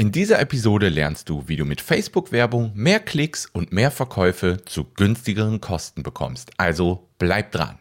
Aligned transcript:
In 0.00 0.12
dieser 0.12 0.38
Episode 0.38 0.90
lernst 0.90 1.28
du, 1.28 1.48
wie 1.48 1.56
du 1.56 1.64
mit 1.64 1.80
Facebook-Werbung 1.80 2.70
mehr 2.76 3.00
Klicks 3.00 3.46
und 3.46 3.72
mehr 3.72 3.90
Verkäufe 3.90 4.58
zu 4.64 4.84
günstigeren 4.84 5.60
Kosten 5.60 6.04
bekommst. 6.04 6.52
Also 6.56 7.08
bleib 7.18 7.50
dran. 7.50 7.80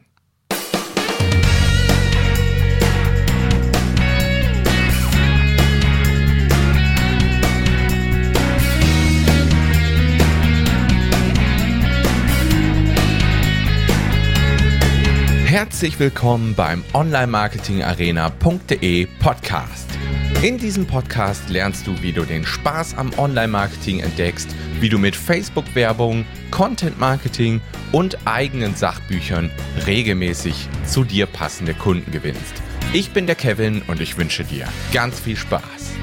Herzlich 15.45 15.99
willkommen 15.99 16.55
beim 16.55 16.83
Online-Marketing-Arena.de 16.95 19.05
Podcast. 19.19 19.96
In 20.43 20.59
diesem 20.59 20.85
Podcast 20.85 21.49
lernst 21.49 21.87
du, 21.87 21.99
wie 22.03 22.13
du 22.13 22.23
den 22.23 22.45
Spaß 22.45 22.93
am 22.93 23.11
Online-Marketing 23.17 24.01
entdeckst, 24.01 24.47
wie 24.79 24.87
du 24.87 24.99
mit 24.99 25.15
Facebook-Werbung, 25.15 26.27
Content-Marketing 26.51 27.59
und 27.91 28.19
eigenen 28.25 28.75
Sachbüchern 28.75 29.49
regelmäßig 29.87 30.69
zu 30.85 31.03
dir 31.03 31.25
passende 31.25 31.73
Kunden 31.73 32.11
gewinnst. 32.11 32.61
Ich 32.93 33.09
bin 33.13 33.25
der 33.25 33.35
Kevin 33.35 33.81
und 33.87 33.99
ich 33.99 34.19
wünsche 34.19 34.43
dir 34.43 34.67
ganz 34.93 35.19
viel 35.19 35.35
Spaß. 35.35 35.97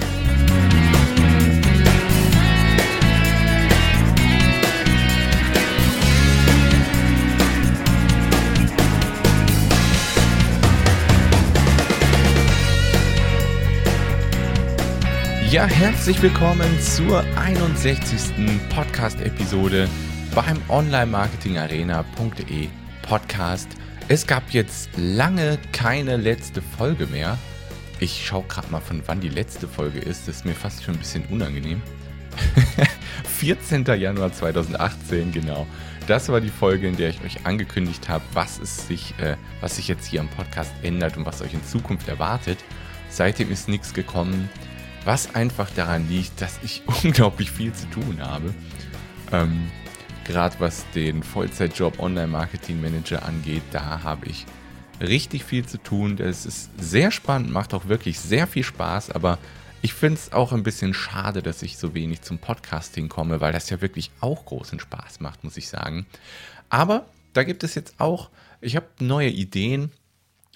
Ja, 15.55 15.67
herzlich 15.67 16.21
willkommen 16.21 16.81
zur 16.81 17.23
61. 17.37 18.33
Podcast-Episode 18.75 19.89
beim 20.35 20.61
Online-Marketing-Arena.de 20.69 22.67
Podcast. 23.03 23.69
Es 24.09 24.27
gab 24.27 24.51
jetzt 24.51 24.91
lange 24.97 25.61
keine 25.71 26.17
letzte 26.17 26.61
Folge 26.61 27.07
mehr. 27.07 27.39
Ich 28.01 28.27
schaue 28.27 28.43
gerade 28.49 28.69
mal, 28.73 28.81
von 28.81 29.01
wann 29.07 29.21
die 29.21 29.29
letzte 29.29 29.69
Folge 29.69 30.01
ist. 30.01 30.27
Das 30.27 30.39
ist 30.39 30.45
mir 30.45 30.55
fast 30.55 30.83
schon 30.83 30.95
ein 30.95 30.99
bisschen 30.99 31.25
unangenehm. 31.27 31.81
14. 33.39 33.85
Januar 33.85 34.33
2018, 34.33 35.31
genau. 35.31 35.69
Das 36.09 36.29
war 36.31 36.41
die 36.41 36.49
Folge, 36.49 36.89
in 36.89 36.97
der 36.97 37.11
ich 37.11 37.23
euch 37.23 37.47
angekündigt 37.47 38.09
habe, 38.09 38.25
was 38.33 38.59
äh, 38.59 39.37
was 39.61 39.77
sich 39.77 39.87
jetzt 39.87 40.07
hier 40.07 40.19
am 40.19 40.29
Podcast 40.31 40.73
ändert 40.83 41.17
und 41.17 41.25
was 41.25 41.43
euch 41.43 41.55
in 41.55 41.63
Zukunft 41.63 42.09
erwartet. 42.09 42.59
Seitdem 43.09 43.53
ist 43.53 43.69
nichts 43.69 43.95
gekommen. 43.95 44.51
Was 45.05 45.35
einfach 45.35 45.71
daran 45.71 46.09
liegt, 46.09 46.41
dass 46.41 46.59
ich 46.63 46.83
unglaublich 47.05 47.51
viel 47.51 47.73
zu 47.73 47.87
tun 47.91 48.19
habe. 48.21 48.55
Ähm, 49.33 49.71
Gerade 50.25 50.57
was 50.59 50.87
den 50.95 51.23
Vollzeitjob 51.23 51.99
Online-Marketing 51.99 52.81
Manager 52.81 53.27
angeht, 53.27 53.63
da 53.73 54.03
habe 54.03 54.27
ich 54.27 54.47
richtig 54.99 55.45
viel 55.45 55.67
zu 55.67 55.77
tun. 55.77 56.17
Es 56.19 56.47
ist 56.47 56.71
sehr 56.79 57.11
spannend, 57.11 57.51
macht 57.51 57.75
auch 57.75 57.89
wirklich 57.89 58.19
sehr 58.19 58.47
viel 58.47 58.65
Spaß, 58.65 59.11
aber 59.11 59.39
ich 59.83 59.93
finde 59.93 60.19
es 60.19 60.33
auch 60.33 60.53
ein 60.53 60.63
bisschen 60.63 60.95
schade, 60.95 61.43
dass 61.43 61.61
ich 61.61 61.77
so 61.77 61.93
wenig 61.93 62.23
zum 62.23 62.39
Podcasting 62.39 63.11
komme, 63.11 63.43
weil 63.43 63.53
das 63.53 63.69
ja 63.69 63.83
wirklich 63.83 64.11
auch 64.21 64.47
großen 64.47 64.81
Spaß 64.81 65.21
macht, 65.21 65.45
muss 65.45 65.59
ich 65.59 65.69
sagen. 65.69 66.07
Aber 66.71 67.05
da 67.35 67.45
gibt 67.45 67.65
es 67.65 67.75
jetzt 67.75 67.97
auch, 67.99 68.31
ich 68.63 68.77
habe 68.77 68.87
neue 69.01 69.29
Ideen 69.29 69.93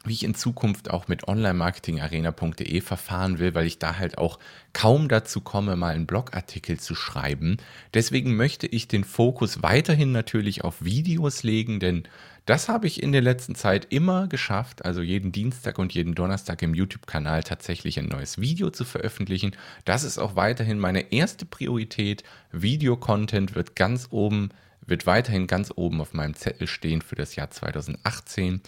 wie 0.04 0.12
ich 0.12 0.24
in 0.24 0.34
Zukunft 0.34 0.90
auch 0.90 1.08
mit 1.08 1.26
online-marketing-arena.de 1.26 2.80
verfahren 2.80 3.38
will, 3.38 3.54
weil 3.54 3.66
ich 3.66 3.78
da 3.78 3.98
halt 3.98 4.18
auch 4.18 4.38
kaum 4.72 5.08
dazu 5.08 5.40
komme, 5.40 5.76
mal 5.76 5.94
einen 5.94 6.06
Blogartikel 6.06 6.78
zu 6.78 6.94
schreiben. 6.94 7.56
Deswegen 7.94 8.36
möchte 8.36 8.66
ich 8.66 8.88
den 8.88 9.04
Fokus 9.04 9.62
weiterhin 9.62 10.12
natürlich 10.12 10.64
auf 10.64 10.84
Videos 10.84 11.42
legen, 11.42 11.80
denn 11.80 12.04
das 12.48 12.70
habe 12.70 12.86
ich 12.86 13.02
in 13.02 13.12
der 13.12 13.20
letzten 13.20 13.54
Zeit 13.54 13.88
immer 13.90 14.26
geschafft, 14.26 14.86
also 14.86 15.02
jeden 15.02 15.32
Dienstag 15.32 15.78
und 15.78 15.92
jeden 15.92 16.14
Donnerstag 16.14 16.62
im 16.62 16.74
YouTube-Kanal 16.74 17.42
tatsächlich 17.42 17.98
ein 17.98 18.06
neues 18.06 18.38
Video 18.38 18.70
zu 18.70 18.86
veröffentlichen. 18.86 19.54
Das 19.84 20.02
ist 20.02 20.16
auch 20.16 20.34
weiterhin 20.34 20.78
meine 20.78 21.12
erste 21.12 21.44
Priorität. 21.44 22.24
Video-Content 22.50 23.54
wird 23.54 23.76
ganz 23.76 24.08
oben, 24.12 24.48
wird 24.80 25.04
weiterhin 25.04 25.46
ganz 25.46 25.70
oben 25.76 26.00
auf 26.00 26.14
meinem 26.14 26.32
Zettel 26.32 26.68
stehen 26.68 27.02
für 27.02 27.16
das 27.16 27.36
Jahr 27.36 27.50
2018. 27.50 28.62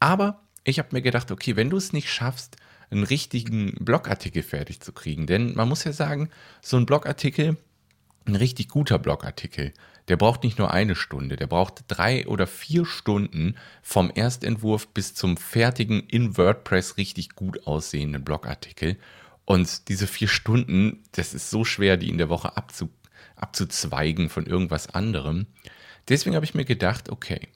Aber 0.00 0.40
ich 0.64 0.78
habe 0.78 0.88
mir 0.92 1.02
gedacht, 1.02 1.30
okay, 1.30 1.56
wenn 1.56 1.70
du 1.70 1.76
es 1.76 1.92
nicht 1.92 2.10
schaffst, 2.10 2.56
einen 2.90 3.04
richtigen 3.04 3.74
Blogartikel 3.80 4.42
fertig 4.42 4.80
zu 4.80 4.92
kriegen, 4.92 5.26
denn 5.26 5.54
man 5.54 5.68
muss 5.68 5.84
ja 5.84 5.92
sagen, 5.92 6.28
so 6.60 6.76
ein 6.76 6.86
Blogartikel, 6.86 7.56
ein 8.26 8.36
richtig 8.36 8.68
guter 8.68 8.98
Blogartikel, 8.98 9.72
der 10.08 10.16
braucht 10.16 10.42
nicht 10.42 10.58
nur 10.58 10.72
eine 10.72 10.96
Stunde, 10.96 11.36
der 11.36 11.46
braucht 11.46 11.84
drei 11.86 12.26
oder 12.26 12.46
vier 12.46 12.84
Stunden 12.84 13.54
vom 13.80 14.10
Erstentwurf 14.12 14.88
bis 14.88 15.14
zum 15.14 15.36
fertigen 15.36 16.00
in 16.08 16.36
WordPress 16.36 16.96
richtig 16.96 17.36
gut 17.36 17.66
aussehenden 17.66 18.24
Blogartikel. 18.24 18.98
Und 19.44 19.88
diese 19.88 20.06
vier 20.06 20.28
Stunden, 20.28 21.04
das 21.12 21.32
ist 21.32 21.50
so 21.50 21.64
schwer, 21.64 21.96
die 21.96 22.08
in 22.08 22.18
der 22.18 22.28
Woche 22.28 22.56
abzu, 22.56 22.90
abzuzweigen 23.36 24.28
von 24.28 24.46
irgendwas 24.46 24.92
anderem. 24.92 25.46
Deswegen 26.08 26.34
habe 26.34 26.44
ich 26.44 26.54
mir 26.54 26.64
gedacht, 26.64 27.08
okay, 27.08 27.48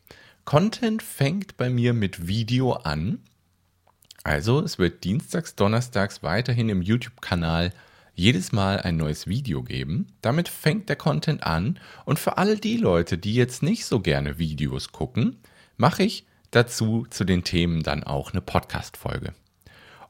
Content 0.44 1.02
fängt 1.02 1.56
bei 1.56 1.70
mir 1.70 1.94
mit 1.94 2.26
Video 2.26 2.72
an. 2.72 3.20
Also 4.24 4.60
es 4.60 4.78
wird 4.78 5.04
dienstags, 5.04 5.54
donnerstags 5.54 6.22
weiterhin 6.22 6.68
im 6.68 6.82
YouTube-Kanal 6.82 7.72
jedes 8.14 8.52
Mal 8.52 8.80
ein 8.80 8.96
neues 8.96 9.26
Video 9.26 9.62
geben. 9.62 10.06
Damit 10.20 10.48
fängt 10.48 10.88
der 10.88 10.96
Content 10.96 11.42
an. 11.44 11.80
Und 12.04 12.18
für 12.18 12.38
all 12.38 12.56
die 12.58 12.76
Leute, 12.76 13.18
die 13.18 13.34
jetzt 13.34 13.62
nicht 13.62 13.86
so 13.86 14.00
gerne 14.00 14.38
Videos 14.38 14.92
gucken, 14.92 15.38
mache 15.76 16.04
ich 16.04 16.26
dazu 16.50 17.06
zu 17.10 17.24
den 17.24 17.42
Themen 17.42 17.82
dann 17.82 18.04
auch 18.04 18.32
eine 18.32 18.40
Podcast-Folge. 18.40 19.34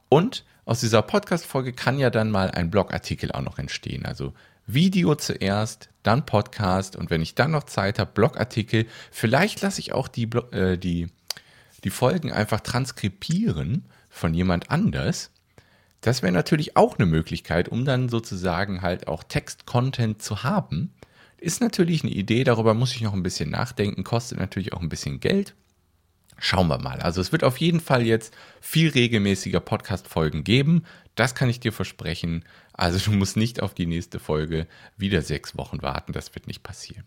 Und 0.09 0.45
aus 0.65 0.81
dieser 0.81 1.01
Podcast-Folge 1.01 1.73
kann 1.73 1.97
ja 1.97 2.09
dann 2.09 2.29
mal 2.29 2.51
ein 2.51 2.69
Blogartikel 2.69 3.31
auch 3.31 3.41
noch 3.41 3.57
entstehen. 3.57 4.05
Also 4.05 4.33
Video 4.67 5.15
zuerst, 5.15 5.89
dann 6.03 6.25
Podcast 6.25 6.95
und 6.95 7.09
wenn 7.09 7.21
ich 7.21 7.35
dann 7.35 7.51
noch 7.51 7.63
Zeit 7.63 7.99
habe, 7.99 8.11
Blogartikel. 8.13 8.85
Vielleicht 9.11 9.61
lasse 9.61 9.79
ich 9.79 9.93
auch 9.93 10.07
die, 10.07 10.29
äh, 10.51 10.77
die, 10.77 11.07
die 11.83 11.89
Folgen 11.89 12.31
einfach 12.31 12.61
transkribieren 12.61 13.85
von 14.09 14.33
jemand 14.33 14.71
anders. 14.71 15.31
Das 16.01 16.21
wäre 16.21 16.31
natürlich 16.31 16.77
auch 16.77 16.97
eine 16.97 17.07
Möglichkeit, 17.07 17.69
um 17.69 17.85
dann 17.85 18.09
sozusagen 18.09 18.81
halt 18.81 19.07
auch 19.07 19.23
Text-Content 19.23 20.21
zu 20.21 20.43
haben. 20.43 20.93
Ist 21.37 21.61
natürlich 21.61 22.03
eine 22.03 22.13
Idee, 22.13 22.43
darüber 22.43 22.73
muss 22.73 22.95
ich 22.95 23.01
noch 23.01 23.13
ein 23.13 23.23
bisschen 23.23 23.49
nachdenken, 23.49 24.03
kostet 24.03 24.39
natürlich 24.39 24.73
auch 24.73 24.81
ein 24.81 24.89
bisschen 24.89 25.19
Geld. 25.19 25.55
Schauen 26.37 26.67
wir 26.67 26.77
mal. 26.77 26.99
Also 26.99 27.21
es 27.21 27.31
wird 27.31 27.43
auf 27.43 27.57
jeden 27.57 27.79
Fall 27.79 28.05
jetzt 28.05 28.35
viel 28.59 28.89
regelmäßiger 28.89 29.59
Podcast-Folgen 29.59 30.43
geben. 30.43 30.83
Das 31.15 31.33
kann 31.33 31.49
ich 31.49 31.59
dir 31.59 31.71
versprechen. 31.71 32.43
Also 32.73 32.99
du 33.09 33.17
musst 33.17 33.37
nicht 33.37 33.61
auf 33.61 33.73
die 33.73 33.85
nächste 33.85 34.19
Folge 34.19 34.67
wieder 34.97 35.21
sechs 35.21 35.57
Wochen 35.57 35.81
warten. 35.81 36.11
Das 36.11 36.35
wird 36.35 36.47
nicht 36.47 36.61
passieren. 36.61 37.05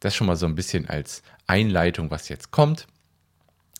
Das 0.00 0.14
schon 0.14 0.26
mal 0.26 0.36
so 0.36 0.46
ein 0.46 0.54
bisschen 0.54 0.88
als 0.88 1.22
Einleitung, 1.46 2.10
was 2.10 2.28
jetzt 2.28 2.50
kommt. 2.50 2.86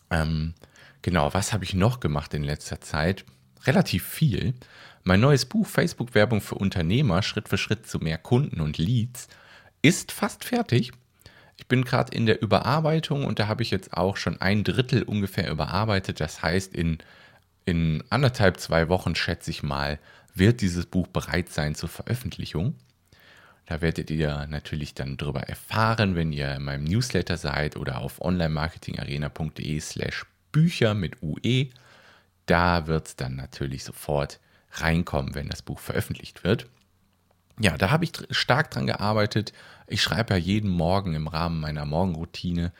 Ähm, 0.09 0.55
genau, 1.03 1.33
was 1.33 1.53
habe 1.53 1.63
ich 1.63 1.75
noch 1.75 1.99
gemacht 1.99 2.33
in 2.33 2.43
letzter 2.43 2.81
Zeit? 2.81 3.25
Relativ 3.65 4.05
viel. 4.07 4.55
Mein 5.03 5.19
neues 5.19 5.45
Buch 5.45 5.67
Facebook-Werbung 5.67 6.41
für 6.41 6.55
Unternehmer, 6.55 7.21
Schritt 7.21 7.47
für 7.47 7.57
Schritt 7.57 7.87
zu 7.87 7.99
mehr 7.99 8.17
Kunden 8.17 8.59
und 8.59 8.77
Leads, 8.77 9.27
ist 9.81 10.11
fast 10.11 10.43
fertig. 10.43 10.91
Ich 11.57 11.67
bin 11.67 11.83
gerade 11.83 12.15
in 12.15 12.25
der 12.25 12.41
Überarbeitung 12.41 13.25
und 13.25 13.39
da 13.39 13.47
habe 13.47 13.63
ich 13.63 13.71
jetzt 13.71 13.93
auch 13.93 14.17
schon 14.17 14.39
ein 14.39 14.63
Drittel 14.63 15.03
ungefähr 15.03 15.49
überarbeitet. 15.49 16.19
Das 16.19 16.41
heißt, 16.41 16.73
in, 16.73 16.99
in 17.65 18.03
anderthalb, 18.09 18.59
zwei 18.59 18.89
Wochen, 18.89 19.15
schätze 19.15 19.51
ich 19.51 19.63
mal, 19.63 19.99
wird 20.35 20.61
dieses 20.61 20.85
Buch 20.85 21.07
bereit 21.07 21.49
sein 21.49 21.75
zur 21.75 21.89
Veröffentlichung. 21.89 22.75
Da 23.65 23.81
werdet 23.81 24.09
ihr 24.09 24.47
natürlich 24.47 24.93
dann 24.93 25.17
darüber 25.17 25.41
erfahren, 25.41 26.15
wenn 26.15 26.31
ihr 26.31 26.55
in 26.55 26.63
meinem 26.63 26.85
Newsletter 26.85 27.35
seid 27.35 27.75
oder 27.75 27.99
auf 27.99 28.21
onlinemarketingarena.de 28.21 29.79
slash 29.81 30.25
Bücher 30.53 30.93
mit 30.93 31.21
UE. 31.21 31.67
Da 32.45 32.87
wird 32.87 33.07
es 33.07 33.15
dann 33.17 33.35
natürlich 33.35 33.83
sofort 33.83 34.39
reinkommen, 34.71 35.35
wenn 35.35 35.49
das 35.49 35.63
Buch 35.63 35.79
veröffentlicht 35.79 36.45
wird. 36.45 36.67
Ja, 37.59 37.77
da 37.77 37.89
habe 37.89 38.05
ich 38.05 38.13
stark 38.31 38.71
dran 38.71 38.87
gearbeitet. 38.87 39.51
Ich 39.87 40.01
schreibe 40.01 40.33
ja 40.33 40.37
jeden 40.37 40.69
Morgen 40.69 41.15
im 41.15 41.27
Rahmen 41.27 41.61
meiner 41.61 41.85
Morgenroutine 41.85 42.73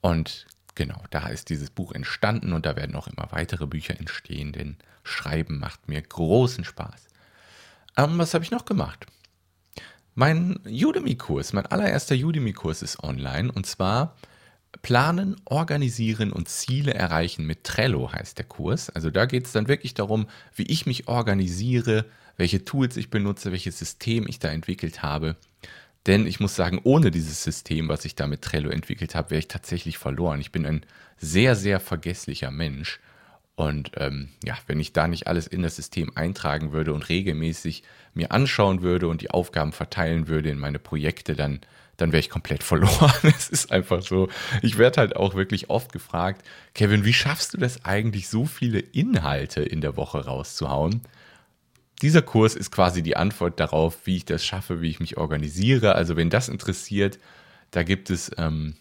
und 0.00 0.46
genau, 0.74 1.02
da 1.10 1.26
ist 1.28 1.50
dieses 1.50 1.70
Buch 1.70 1.92
entstanden 1.92 2.52
und 2.52 2.66
da 2.66 2.76
werden 2.76 2.94
auch 2.94 3.08
immer 3.08 3.28
weitere 3.30 3.66
Bücher 3.66 3.98
entstehen, 3.98 4.52
denn 4.52 4.76
Schreiben 5.02 5.58
macht 5.58 5.88
mir 5.88 6.00
großen 6.00 6.64
Spaß. 6.64 7.08
Ähm, 7.96 8.16
was 8.18 8.32
habe 8.32 8.44
ich 8.44 8.52
noch 8.52 8.64
gemacht? 8.64 9.06
Mein 10.14 10.60
Udemy-Kurs, 10.64 11.52
mein 11.52 11.66
allererster 11.66 12.14
Udemy-Kurs 12.14 12.82
ist 12.82 13.02
online 13.02 13.50
und 13.50 13.66
zwar 13.66 14.16
Planen, 14.80 15.36
Organisieren 15.44 16.32
und 16.32 16.48
Ziele 16.48 16.94
erreichen 16.94 17.46
mit 17.46 17.64
Trello 17.64 18.12
heißt 18.12 18.38
der 18.38 18.46
Kurs. 18.46 18.88
Also 18.88 19.10
da 19.10 19.26
geht 19.26 19.46
es 19.46 19.52
dann 19.52 19.68
wirklich 19.68 19.94
darum, 19.94 20.26
wie 20.54 20.64
ich 20.64 20.86
mich 20.86 21.08
organisiere, 21.08 22.06
welche 22.36 22.64
Tools 22.64 22.96
ich 22.96 23.10
benutze, 23.10 23.52
welches 23.52 23.78
System 23.78 24.26
ich 24.26 24.38
da 24.38 24.48
entwickelt 24.48 25.02
habe. 25.02 25.36
Denn 26.06 26.26
ich 26.26 26.40
muss 26.40 26.56
sagen, 26.56 26.80
ohne 26.82 27.10
dieses 27.10 27.44
System, 27.44 27.88
was 27.88 28.04
ich 28.04 28.14
da 28.14 28.26
mit 28.26 28.42
Trello 28.42 28.70
entwickelt 28.70 29.14
habe, 29.14 29.30
wäre 29.30 29.38
ich 29.38 29.48
tatsächlich 29.48 29.98
verloren. 29.98 30.40
Ich 30.40 30.50
bin 30.50 30.66
ein 30.66 30.84
sehr, 31.16 31.54
sehr 31.54 31.78
vergesslicher 31.78 32.50
Mensch. 32.50 32.98
Und 33.54 33.92
ähm, 33.96 34.30
ja, 34.44 34.56
wenn 34.66 34.80
ich 34.80 34.92
da 34.92 35.06
nicht 35.06 35.26
alles 35.26 35.46
in 35.46 35.62
das 35.62 35.76
System 35.76 36.10
eintragen 36.16 36.72
würde 36.72 36.92
und 36.92 37.08
regelmäßig 37.08 37.84
mir 38.14 38.32
anschauen 38.32 38.82
würde 38.82 39.06
und 39.06 39.20
die 39.20 39.30
Aufgaben 39.30 39.72
verteilen 39.72 40.26
würde 40.26 40.50
in 40.50 40.58
meine 40.58 40.80
Projekte, 40.80 41.36
dann, 41.36 41.60
dann 41.96 42.10
wäre 42.10 42.20
ich 42.20 42.30
komplett 42.30 42.62
verloren. 42.64 43.12
es 43.22 43.48
ist 43.48 43.70
einfach 43.70 44.02
so. 44.02 44.28
Ich 44.62 44.78
werde 44.78 45.00
halt 45.00 45.16
auch 45.16 45.34
wirklich 45.34 45.70
oft 45.70 45.92
gefragt, 45.92 46.44
Kevin, 46.74 47.04
wie 47.04 47.12
schaffst 47.12 47.54
du 47.54 47.58
das 47.58 47.84
eigentlich, 47.84 48.28
so 48.28 48.46
viele 48.46 48.80
Inhalte 48.80 49.62
in 49.62 49.80
der 49.80 49.96
Woche 49.96 50.24
rauszuhauen? 50.24 51.02
Dieser 52.02 52.22
Kurs 52.22 52.56
ist 52.56 52.72
quasi 52.72 53.02
die 53.02 53.16
Antwort 53.16 53.60
darauf, 53.60 54.06
wie 54.06 54.16
ich 54.16 54.24
das 54.24 54.44
schaffe, 54.44 54.80
wie 54.80 54.90
ich 54.90 54.98
mich 54.98 55.16
organisiere. 55.16 55.94
Also 55.94 56.16
wenn 56.16 56.30
das 56.30 56.48
interessiert, 56.48 57.20
da 57.70 57.84
gibt 57.84 58.10
es 58.10 58.32
ähm, 58.38 58.74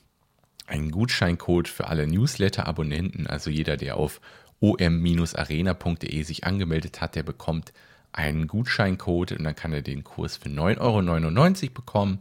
einen 0.66 0.90
Gutscheincode 0.90 1.68
für 1.68 1.88
alle 1.88 2.08
Newsletter-Abonnenten. 2.08 3.28
Also 3.28 3.52
jeder, 3.52 3.78
der 3.78 3.98
auf 3.98 4.22
om-arena.de 4.60 6.24
sich 6.24 6.46
angemeldet 6.46 7.00
hat, 7.00 7.16
der 7.16 7.24
bekommt 7.24 7.74
einen 8.12 8.48
Gutscheincode 8.48 9.34
und 9.34 9.44
dann 9.44 9.56
kann 9.56 9.74
er 9.74 9.84
den 9.84 10.04
Kurs 10.04 10.38
für 10.38 10.50
9,99 10.50 11.64
Euro 11.64 11.74
bekommen. 11.74 12.20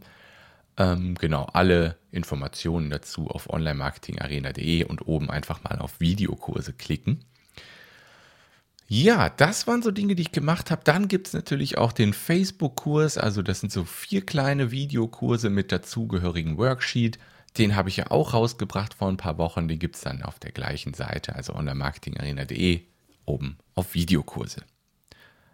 Ähm, 0.77 1.15
genau, 1.15 1.45
alle 1.51 1.97
Informationen 2.11 2.89
dazu 2.89 3.27
auf 3.27 3.49
onlinemarketingarena.de 3.49 4.85
und 4.85 5.07
oben 5.07 5.29
einfach 5.29 5.63
mal 5.63 5.79
auf 5.79 5.99
Videokurse 5.99 6.73
klicken. 6.73 7.25
Ja, 8.93 9.29
das 9.29 9.67
waren 9.67 9.81
so 9.81 9.89
Dinge, 9.89 10.15
die 10.15 10.23
ich 10.23 10.33
gemacht 10.33 10.69
habe. 10.69 10.81
Dann 10.83 11.07
gibt 11.07 11.27
es 11.27 11.33
natürlich 11.33 11.77
auch 11.77 11.93
den 11.93 12.11
Facebook-Kurs. 12.11 13.17
Also 13.17 13.41
das 13.41 13.61
sind 13.61 13.71
so 13.71 13.85
vier 13.85 14.25
kleine 14.25 14.69
Videokurse 14.71 15.49
mit 15.49 15.71
dazugehörigen 15.71 16.57
Worksheet. 16.57 17.17
Den 17.57 17.77
habe 17.77 17.87
ich 17.87 17.95
ja 17.95 18.11
auch 18.11 18.33
rausgebracht 18.33 18.93
vor 18.95 19.07
ein 19.07 19.15
paar 19.15 19.37
Wochen. 19.37 19.69
Den 19.69 19.79
gibt 19.79 19.95
es 19.95 20.01
dann 20.01 20.21
auf 20.21 20.39
der 20.39 20.51
gleichen 20.51 20.93
Seite, 20.93 21.37
also 21.37 21.55
onlinemarketingarena.de, 21.55 22.81
oben 23.23 23.57
auf 23.75 23.93
Videokurse. 23.93 24.61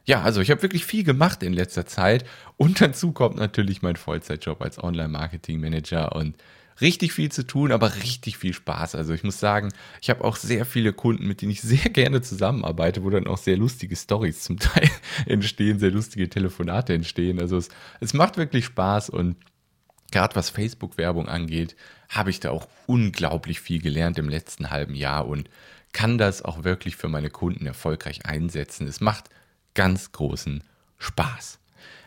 Ja, 0.05 0.23
also 0.23 0.41
ich 0.41 0.49
habe 0.49 0.63
wirklich 0.63 0.87
viel 0.87 1.03
gemacht 1.03 1.43
in 1.43 1.53
letzter 1.53 1.85
Zeit. 1.85 2.25
Und 2.55 2.81
dazu 2.81 3.11
kommt 3.11 3.35
natürlich 3.35 3.83
mein 3.83 3.97
Vollzeitjob 3.97 4.63
als 4.63 4.83
Online-Marketing-Manager. 4.83 6.15
Und 6.15 6.37
richtig 6.81 7.13
viel 7.13 7.31
zu 7.31 7.45
tun, 7.45 7.71
aber 7.71 7.95
richtig 7.95 8.37
viel 8.37 8.53
Spaß. 8.53 8.95
Also 8.95 9.13
ich 9.13 9.23
muss 9.23 9.39
sagen, 9.39 9.71
ich 10.01 10.09
habe 10.09 10.23
auch 10.23 10.35
sehr 10.35 10.65
viele 10.65 10.93
Kunden, 10.93 11.27
mit 11.27 11.41
denen 11.41 11.51
ich 11.51 11.61
sehr 11.61 11.77
gerne 11.91 12.21
zusammenarbeite, 12.21 13.03
wo 13.03 13.09
dann 13.09 13.27
auch 13.27 13.37
sehr 13.37 13.57
lustige 13.57 13.95
Stories 13.95 14.43
zum 14.43 14.59
Teil 14.59 14.89
entstehen, 15.25 15.79
sehr 15.79 15.91
lustige 15.91 16.29
Telefonate 16.29 16.93
entstehen. 16.93 17.39
Also 17.39 17.57
es, 17.57 17.69
es 17.99 18.13
macht 18.13 18.37
wirklich 18.37 18.65
Spaß 18.65 19.09
und 19.09 19.35
gerade 20.11 20.35
was 20.35 20.49
Facebook-Werbung 20.49 21.27
angeht, 21.27 21.75
habe 22.09 22.29
ich 22.29 22.39
da 22.39 22.51
auch 22.51 22.67
unglaublich 22.85 23.59
viel 23.59 23.81
gelernt 23.81 24.17
im 24.17 24.29
letzten 24.29 24.69
halben 24.69 24.95
Jahr 24.95 25.27
und 25.27 25.49
kann 25.93 26.17
das 26.17 26.43
auch 26.43 26.63
wirklich 26.63 26.95
für 26.95 27.09
meine 27.09 27.29
Kunden 27.29 27.65
erfolgreich 27.65 28.25
einsetzen. 28.25 28.87
Es 28.87 29.01
macht 29.01 29.29
ganz 29.73 30.11
großen 30.11 30.63
Spaß. 30.97 31.59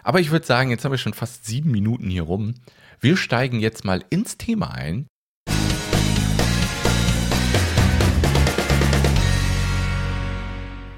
Aber 0.03 0.21
ich 0.21 0.31
würde 0.31 0.47
sagen, 0.47 0.71
jetzt 0.71 0.85
haben 0.85 0.93
wir 0.93 0.99
schon 0.99 1.15
fast 1.15 1.45
sieben 1.47 1.71
Minuten 1.71 2.09
hier 2.09 2.23
rum. 2.23 2.55
Wir 3.03 3.17
steigen 3.17 3.61
jetzt 3.61 3.87
mal 3.87 4.05
ins 4.11 4.37
Thema 4.37 4.75
ein. 4.75 5.07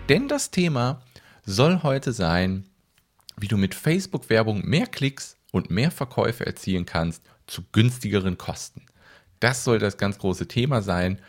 Denn 0.09 0.27
das 0.27 0.51
Thema 0.51 1.05
soll 1.45 1.85
heute 1.85 2.13
sein, 2.13 2.67
wie 3.37 3.47
du 3.47 3.57
mit 3.57 3.77
Facebook-Werbung 3.77 4.67
mehr 4.67 4.89
Klicks 4.89 5.37
und 5.53 5.71
mehr 5.71 5.93
Verkäufe 5.93 6.45
erzielen 6.45 6.87
kannst 6.87 7.23
zu 7.47 7.63
günstigeren 7.71 8.37
Kosten. 8.37 8.85
Das 9.39 9.63
soll 9.63 9.79
das 9.79 9.97
ganz 9.97 10.19
große 10.19 10.49
Thema 10.49 10.83
sein. 10.83 11.21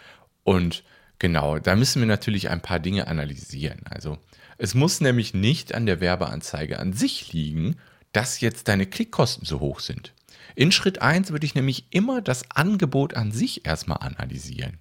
Und 0.44 0.84
genau, 1.20 1.60
da 1.60 1.76
müssen 1.76 2.02
wir 2.02 2.08
natürlich 2.08 2.50
ein 2.50 2.62
paar 2.62 2.80
Dinge 2.80 3.08
analysieren. 3.08 3.82
Also 3.92 4.18
es 4.58 4.74
muss 4.74 5.02
nämlich 5.02 5.36
nicht 5.36 5.76
an 5.76 5.86
der 5.86 6.00
Werbeanzeige 6.02 6.80
an 6.80 6.94
sich 6.94 7.32
liegen, 7.32 7.76
dass 8.12 8.42
jetzt 8.42 8.68
deine 8.70 8.88
Klickkosten 8.88 9.46
so 9.46 9.60
hoch 9.60 9.80
sind. 9.80 10.14
In 10.56 10.72
Schritt 10.72 11.02
1 11.02 11.32
würde 11.32 11.46
ich 11.46 11.56
nämlich 11.56 11.88
immer 11.90 12.22
das 12.22 12.50
Angebot 12.52 13.16
an 13.16 13.32
sich 13.32 13.66
erstmal 13.66 14.00
analysieren. 14.00 14.78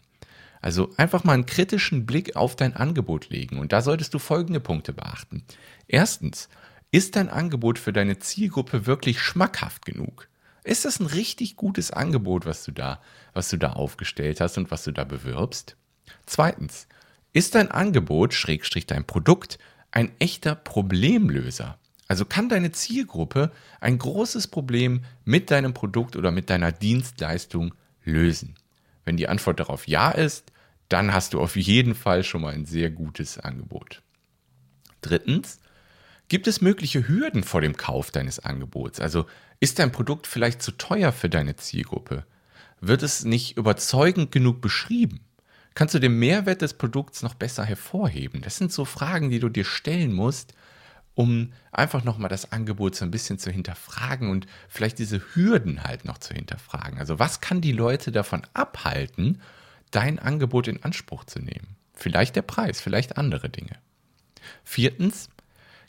Also 0.60 0.92
einfach 0.96 1.24
mal 1.24 1.32
einen 1.32 1.46
kritischen 1.46 2.06
Blick 2.06 2.36
auf 2.36 2.54
dein 2.56 2.76
Angebot 2.76 3.30
legen. 3.30 3.58
Und 3.58 3.72
da 3.72 3.82
solltest 3.82 4.14
du 4.14 4.18
folgende 4.18 4.60
Punkte 4.60 4.92
beachten. 4.92 5.42
Erstens, 5.88 6.48
ist 6.92 7.16
dein 7.16 7.28
Angebot 7.28 7.78
für 7.78 7.92
deine 7.92 8.18
Zielgruppe 8.18 8.86
wirklich 8.86 9.20
schmackhaft 9.20 9.84
genug? 9.84 10.28
Ist 10.62 10.84
das 10.84 11.00
ein 11.00 11.06
richtig 11.06 11.56
gutes 11.56 11.90
Angebot, 11.90 12.46
was 12.46 12.64
du 12.64 12.70
da, 12.70 13.00
was 13.32 13.48
du 13.48 13.56
da 13.56 13.72
aufgestellt 13.72 14.40
hast 14.40 14.58
und 14.58 14.70
was 14.70 14.84
du 14.84 14.92
da 14.92 15.02
bewirbst? 15.02 15.76
Zweitens, 16.26 16.86
ist 17.32 17.54
dein 17.54 17.70
Angebot, 17.70 18.34
Schrägstrich 18.34 18.86
dein 18.86 19.06
Produkt, 19.06 19.58
ein 19.90 20.12
echter 20.20 20.54
Problemlöser? 20.54 21.78
Also 22.12 22.26
kann 22.26 22.50
deine 22.50 22.72
Zielgruppe 22.72 23.50
ein 23.80 23.96
großes 23.96 24.48
Problem 24.48 25.02
mit 25.24 25.50
deinem 25.50 25.72
Produkt 25.72 26.14
oder 26.14 26.30
mit 26.30 26.50
deiner 26.50 26.70
Dienstleistung 26.70 27.72
lösen? 28.04 28.54
Wenn 29.06 29.16
die 29.16 29.28
Antwort 29.28 29.60
darauf 29.60 29.88
ja 29.88 30.10
ist, 30.10 30.52
dann 30.90 31.14
hast 31.14 31.32
du 31.32 31.40
auf 31.40 31.56
jeden 31.56 31.94
Fall 31.94 32.22
schon 32.22 32.42
mal 32.42 32.52
ein 32.52 32.66
sehr 32.66 32.90
gutes 32.90 33.38
Angebot. 33.38 34.02
Drittens, 35.00 35.58
gibt 36.28 36.48
es 36.48 36.60
mögliche 36.60 37.08
Hürden 37.08 37.44
vor 37.44 37.62
dem 37.62 37.78
Kauf 37.78 38.10
deines 38.10 38.40
Angebots? 38.40 39.00
Also 39.00 39.24
ist 39.58 39.78
dein 39.78 39.90
Produkt 39.90 40.26
vielleicht 40.26 40.60
zu 40.60 40.72
teuer 40.72 41.12
für 41.12 41.30
deine 41.30 41.56
Zielgruppe? 41.56 42.26
Wird 42.82 43.02
es 43.02 43.24
nicht 43.24 43.56
überzeugend 43.56 44.32
genug 44.32 44.60
beschrieben? 44.60 45.20
Kannst 45.74 45.94
du 45.94 45.98
den 45.98 46.18
Mehrwert 46.18 46.60
des 46.60 46.74
Produkts 46.74 47.22
noch 47.22 47.32
besser 47.32 47.64
hervorheben? 47.64 48.42
Das 48.42 48.58
sind 48.58 48.70
so 48.70 48.84
Fragen, 48.84 49.30
die 49.30 49.40
du 49.40 49.48
dir 49.48 49.64
stellen 49.64 50.12
musst, 50.12 50.52
um 51.14 51.52
einfach 51.70 52.04
nochmal 52.04 52.30
das 52.30 52.52
Angebot 52.52 52.94
so 52.94 53.04
ein 53.04 53.10
bisschen 53.10 53.38
zu 53.38 53.50
hinterfragen 53.50 54.30
und 54.30 54.46
vielleicht 54.68 54.98
diese 54.98 55.22
Hürden 55.34 55.84
halt 55.84 56.04
noch 56.04 56.18
zu 56.18 56.34
hinterfragen. 56.34 56.98
Also 56.98 57.18
was 57.18 57.40
kann 57.40 57.60
die 57.60 57.72
Leute 57.72 58.12
davon 58.12 58.42
abhalten, 58.54 59.40
dein 59.90 60.18
Angebot 60.18 60.68
in 60.68 60.82
Anspruch 60.82 61.24
zu 61.24 61.38
nehmen? 61.38 61.76
Vielleicht 61.94 62.36
der 62.36 62.42
Preis, 62.42 62.80
vielleicht 62.80 63.18
andere 63.18 63.50
Dinge. 63.50 63.76
Viertens, 64.64 65.28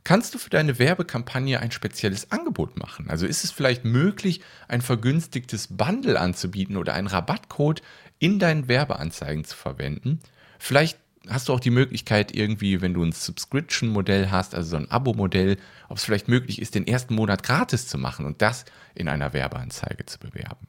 kannst 0.03 0.33
du 0.33 0.37
für 0.37 0.49
deine 0.49 0.77
Werbekampagne 0.77 1.59
ein 1.59 1.71
spezielles 1.71 2.31
Angebot 2.31 2.77
machen? 2.77 3.09
Also 3.09 3.25
ist 3.25 3.43
es 3.43 3.51
vielleicht 3.51 3.85
möglich, 3.85 4.41
ein 4.67 4.81
vergünstigtes 4.81 5.67
Bundle 5.69 6.19
anzubieten 6.19 6.75
oder 6.77 6.93
einen 6.93 7.07
Rabattcode 7.07 7.81
in 8.19 8.39
deinen 8.39 8.67
Werbeanzeigen 8.67 9.45
zu 9.45 9.55
verwenden? 9.55 10.19
Vielleicht 10.59 10.99
hast 11.29 11.47
du 11.47 11.53
auch 11.53 11.59
die 11.59 11.69
Möglichkeit, 11.69 12.35
irgendwie, 12.35 12.81
wenn 12.81 12.93
du 12.93 13.03
ein 13.03 13.11
Subscription-Modell 13.11 14.29
hast, 14.31 14.55
also 14.55 14.71
so 14.71 14.77
ein 14.77 14.91
Abo-Modell, 14.91 15.57
ob 15.89 15.97
es 15.97 16.03
vielleicht 16.03 16.27
möglich 16.27 16.61
ist, 16.61 16.75
den 16.75 16.87
ersten 16.87 17.15
Monat 17.15 17.43
gratis 17.43 17.87
zu 17.87 17.97
machen 17.97 18.25
und 18.25 18.41
das 18.41 18.65
in 18.95 19.07
einer 19.07 19.33
Werbeanzeige 19.33 20.05
zu 20.05 20.19
bewerben. 20.19 20.67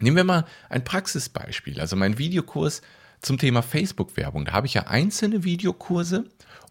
Nehmen 0.00 0.16
wir 0.16 0.24
mal 0.24 0.46
ein 0.68 0.82
Praxisbeispiel, 0.82 1.80
also 1.80 1.94
mein 1.94 2.18
Videokurs 2.18 2.82
zum 3.20 3.38
Thema 3.38 3.62
Facebook-Werbung. 3.62 4.46
Da 4.46 4.52
habe 4.52 4.66
ich 4.66 4.74
ja 4.74 4.88
einzelne 4.88 5.44
Videokurse 5.44 6.24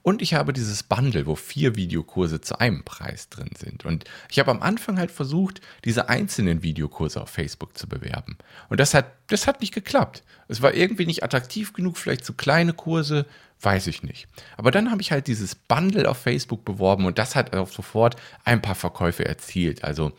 und 0.03 0.21
ich 0.21 0.33
habe 0.33 0.51
dieses 0.51 0.83
Bundle, 0.83 1.27
wo 1.27 1.35
vier 1.35 1.75
Videokurse 1.75 2.41
zu 2.41 2.59
einem 2.59 2.83
Preis 2.83 3.29
drin 3.29 3.51
sind. 3.57 3.85
Und 3.85 4.05
ich 4.29 4.39
habe 4.39 4.49
am 4.49 4.61
Anfang 4.61 4.97
halt 4.97 5.11
versucht, 5.11 5.61
diese 5.85 6.09
einzelnen 6.09 6.63
Videokurse 6.63 7.21
auf 7.21 7.29
Facebook 7.29 7.77
zu 7.77 7.87
bewerben. 7.87 8.37
Und 8.69 8.79
das 8.79 8.93
hat, 8.93 9.11
das 9.27 9.45
hat 9.45 9.61
nicht 9.61 9.73
geklappt. 9.73 10.23
Es 10.47 10.61
war 10.61 10.73
irgendwie 10.73 11.05
nicht 11.05 11.23
attraktiv 11.23 11.73
genug, 11.73 11.97
vielleicht 11.97 12.25
zu 12.25 12.33
kleine 12.33 12.73
Kurse, 12.73 13.27
weiß 13.61 13.87
ich 13.87 14.01
nicht. 14.01 14.27
Aber 14.57 14.71
dann 14.71 14.89
habe 14.89 15.01
ich 15.01 15.11
halt 15.11 15.27
dieses 15.27 15.53
Bundle 15.53 16.09
auf 16.09 16.17
Facebook 16.17 16.65
beworben 16.65 17.05
und 17.05 17.19
das 17.19 17.35
hat 17.35 17.55
auch 17.55 17.69
sofort 17.69 18.15
ein 18.43 18.61
paar 18.61 18.75
Verkäufe 18.75 19.25
erzielt. 19.25 19.83
Also 19.83 20.13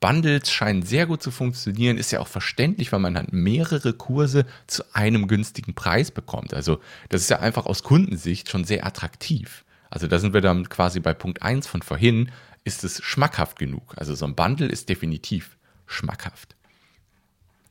Bundles 0.00 0.50
scheinen 0.50 0.82
sehr 0.82 1.06
gut 1.06 1.22
zu 1.22 1.30
funktionieren, 1.30 1.96
ist 1.96 2.10
ja 2.10 2.20
auch 2.20 2.28
verständlich, 2.28 2.92
weil 2.92 3.00
man 3.00 3.14
dann 3.14 3.28
mehrere 3.30 3.92
Kurse 3.94 4.44
zu 4.66 4.84
einem 4.92 5.26
günstigen 5.26 5.74
Preis 5.74 6.10
bekommt. 6.10 6.52
Also 6.52 6.80
das 7.08 7.22
ist 7.22 7.30
ja 7.30 7.40
einfach 7.40 7.66
aus 7.66 7.82
Kundensicht 7.82 8.50
schon 8.50 8.64
sehr 8.64 8.86
attraktiv. 8.86 9.64
Also 9.88 10.06
da 10.06 10.18
sind 10.18 10.34
wir 10.34 10.42
dann 10.42 10.68
quasi 10.68 11.00
bei 11.00 11.14
Punkt 11.14 11.42
1 11.42 11.66
von 11.66 11.82
vorhin, 11.82 12.30
ist 12.64 12.84
es 12.84 13.02
schmackhaft 13.02 13.58
genug. 13.58 13.94
Also 13.96 14.14
so 14.14 14.26
ein 14.26 14.34
Bundle 14.34 14.66
ist 14.66 14.88
definitiv 14.88 15.56
schmackhaft. 15.86 16.56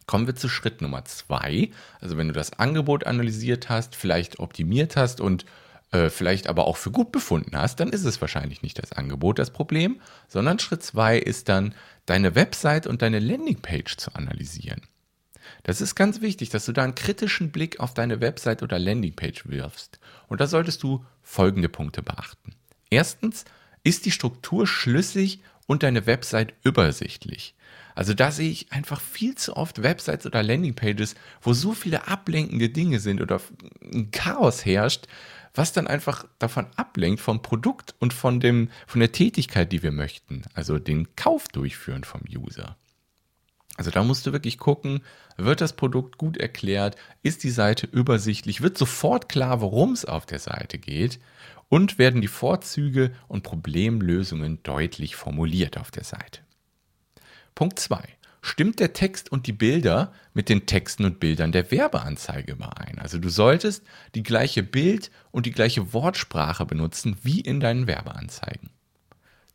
Kommen 0.08 0.28
wir 0.28 0.36
zu 0.36 0.50
Schritt 0.50 0.82
Nummer 0.82 1.04
2. 1.04 1.70
Also 2.00 2.18
wenn 2.18 2.28
du 2.28 2.34
das 2.34 2.54
Angebot 2.54 3.06
analysiert 3.06 3.70
hast, 3.70 3.96
vielleicht 3.96 4.40
optimiert 4.40 4.96
hast 4.96 5.20
und 5.20 5.46
äh, 5.92 6.10
vielleicht 6.10 6.48
aber 6.48 6.68
auch 6.68 6.78
für 6.78 6.92
gut 6.92 7.12
befunden 7.12 7.56
hast, 7.58 7.80
dann 7.80 7.90
ist 7.90 8.06
es 8.06 8.22
wahrscheinlich 8.22 8.62
nicht 8.62 8.82
das 8.82 8.92
Angebot 8.92 9.40
das 9.40 9.52
Problem, 9.52 10.02
sondern 10.28 10.60
Schritt 10.60 10.84
2 10.84 11.18
ist 11.18 11.50
dann 11.50 11.76
deine 12.06 12.36
Website 12.36 12.88
und 12.88 13.02
deine 13.02 13.20
Landingpage 13.20 13.98
zu 13.98 14.14
analysieren. 14.16 14.82
Das 15.64 15.82
ist 15.82 15.96
ganz 15.96 16.22
wichtig, 16.22 16.50
dass 16.50 16.66
du 16.66 16.72
da 16.72 16.84
einen 16.84 16.96
kritischen 16.96 17.52
Blick 17.52 17.80
auf 17.80 17.94
deine 17.94 18.22
Website 18.22 18.64
oder 18.64 18.80
Landingpage 18.80 19.48
wirfst. 19.48 20.00
Und 20.28 20.42
da 20.42 20.48
solltest 20.48 20.84
du 20.84 21.06
folgende 21.22 21.70
Punkte 21.70 22.02
beachten. 22.02 22.56
Erstens, 22.90 23.46
ist 23.84 24.06
die 24.06 24.12
Struktur 24.12 24.66
schlüssig 24.66 25.42
und 25.68 25.84
deine 25.84 26.08
Website 26.08 26.54
übersichtlich? 26.64 27.56
Also 27.94 28.14
da 28.14 28.32
sehe 28.32 28.50
ich 28.50 28.72
einfach 28.74 29.00
viel 29.00 29.36
zu 29.36 29.56
oft 29.56 29.82
Websites 29.82 30.26
oder 30.26 30.44
Landingpages, 30.44 31.16
wo 31.42 31.54
so 31.54 31.72
viele 31.72 32.08
ablenkende 32.08 32.70
Dinge 32.70 33.00
sind 33.00 33.22
oder 33.22 33.40
ein 33.82 34.12
Chaos 34.12 34.66
herrscht, 34.66 35.08
was 35.56 35.74
dann 35.74 35.88
einfach 35.88 36.28
davon 36.38 36.68
ablenkt 36.76 37.22
vom 37.22 37.42
Produkt 37.42 37.96
und 38.00 38.14
von 38.14 38.40
dem 38.40 38.70
von 38.88 39.00
der 39.00 39.12
Tätigkeit, 39.12 39.72
die 39.72 39.82
wir 39.82 39.92
möchten, 39.92 40.44
also 40.54 40.78
den 40.80 41.16
Kauf 41.16 41.48
durchführen 41.48 42.04
vom 42.04 42.22
User. 42.30 42.78
Also 43.78 43.92
da 43.92 44.04
musst 44.04 44.26
du 44.26 44.32
wirklich 44.32 44.58
gucken, 44.58 45.02
wird 45.38 45.60
das 45.60 45.74
Produkt 45.74 46.18
gut 46.18 46.38
erklärt, 46.38 46.96
ist 47.24 47.44
die 47.44 47.50
Seite 47.50 47.88
übersichtlich, 47.88 48.62
wird 48.62 48.78
sofort 48.78 49.28
klar, 49.28 49.60
worum 49.60 49.92
es 49.92 50.06
auf 50.06 50.26
der 50.26 50.40
Seite 50.40 50.78
geht 50.78 51.20
und 51.68 51.98
werden 51.98 52.22
die 52.22 52.28
Vorzüge 52.28 53.12
und 53.28 53.44
Problemlösungen 53.44 54.64
deutlich 54.64 55.16
formuliert 55.16 55.78
auf 55.78 55.92
der 55.92 56.04
Seite. 56.04 56.42
Punkt 57.54 57.80
2. 57.80 58.02
Stimmt 58.46 58.80
der 58.80 58.94
Text 58.94 59.32
und 59.32 59.48
die 59.48 59.54
Bilder 59.54 60.14
mit 60.36 60.50
den 60.50 60.68
Texten 60.68 61.04
und 61.04 61.20
Bildern 61.20 61.52
der 61.52 61.72
Werbeanzeige 61.72 62.52
überein? 62.52 63.00
Also 63.00 63.18
du 63.18 63.30
solltest 63.30 63.84
die 64.14 64.22
gleiche 64.22 64.62
Bild- 64.62 65.10
und 65.32 65.48
die 65.48 65.52
gleiche 65.52 65.94
Wortsprache 65.94 66.64
benutzen 66.64 67.18
wie 67.24 67.42
in 67.42 67.60
deinen 67.60 67.88
Werbeanzeigen. 67.88 68.70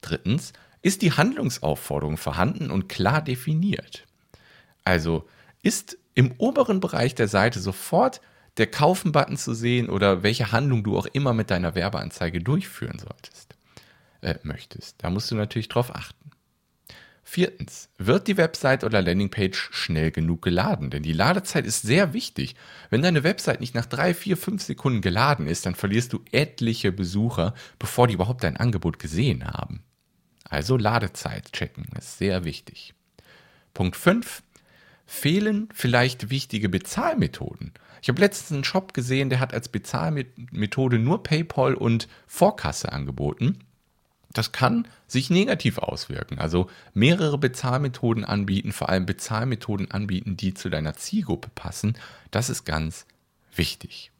Drittens, 0.00 0.52
ist 0.82 1.02
die 1.02 1.12
Handlungsaufforderung 1.12 2.16
vorhanden 2.16 2.73
und 2.73 2.88
klar 2.88 3.23
definiert? 3.23 4.09
Also 4.82 5.28
ist 5.62 5.97
im 6.14 6.32
oberen 6.38 6.80
Bereich 6.80 7.14
der 7.14 7.28
Seite 7.28 7.61
sofort 7.61 8.20
der 8.56 8.66
Kaufen-Button 8.66 9.37
zu 9.37 9.54
sehen 9.54 9.88
oder 9.88 10.25
welche 10.25 10.50
Handlung 10.50 10.82
du 10.82 10.99
auch 10.99 11.06
immer 11.06 11.32
mit 11.32 11.52
deiner 11.52 11.76
Werbeanzeige 11.76 12.40
durchführen 12.40 12.99
solltest, 12.99 13.54
äh, 14.20 14.35
möchtest. 14.42 14.97
Da 14.99 15.11
musst 15.11 15.30
du 15.30 15.37
natürlich 15.37 15.68
drauf 15.68 15.94
achten. 15.94 16.32
Viertens, 17.32 17.90
wird 17.96 18.26
die 18.26 18.37
Website 18.37 18.82
oder 18.82 19.00
Landingpage 19.00 19.68
schnell 19.70 20.10
genug 20.10 20.42
geladen? 20.42 20.90
Denn 20.90 21.04
die 21.04 21.12
Ladezeit 21.12 21.64
ist 21.64 21.82
sehr 21.82 22.12
wichtig. 22.12 22.56
Wenn 22.90 23.02
deine 23.02 23.22
Website 23.22 23.60
nicht 23.60 23.72
nach 23.72 23.87
drei, 23.87 24.14
vier, 24.14 24.37
fünf 24.37 24.64
Sekunden 24.64 25.00
geladen 25.00 25.46
ist, 25.46 25.64
dann 25.64 25.76
verlierst 25.76 26.12
du 26.12 26.25
etliche 26.32 26.90
Besucher, 26.90 27.54
bevor 27.78 28.08
die 28.08 28.14
überhaupt 28.14 28.42
dein 28.42 28.56
Angebot 28.56 28.99
gesehen 28.99 29.44
haben. 29.44 29.84
Also 30.42 30.76
Ladezeit 30.76 31.52
checken 31.52 31.84
ist 31.96 32.18
sehr 32.18 32.42
wichtig. 32.42 32.94
Punkt 33.75 33.94
5. 33.94 34.42
Fehlen 35.06 35.68
vielleicht 35.72 36.30
wichtige 36.30 36.68
Bezahlmethoden? 36.68 37.75
Ich 38.02 38.08
habe 38.08 38.20
letztens 38.20 38.50
einen 38.50 38.64
Shop 38.64 38.92
gesehen, 38.92 39.30
der 39.30 39.38
hat 39.38 39.54
als 39.54 39.68
Bezahlmethode 39.68 40.99
nur 40.99 41.22
PayPal 41.22 41.75
und 41.75 42.08
Vorkasse 42.26 42.90
angeboten 42.90 43.60
das 44.32 44.52
kann 44.52 44.87
sich 45.06 45.30
negativ 45.30 45.78
auswirken. 45.78 46.38
Also 46.38 46.70
mehrere 46.94 47.38
Bezahlmethoden 47.38 48.25
anbieten, 48.25 48.72
vor 48.72 48.88
allem 48.88 49.06
Bezahlmethoden 49.06 49.90
anbieten, 49.90 50.37
die 50.37 50.54
zu 50.54 50.68
deiner 50.68 50.94
Zielgruppe 50.94 51.50
passen. 51.54 51.96
Das 52.30 52.49
ist 52.49 52.64
ganz 52.64 53.06
wichtig. 53.54 54.12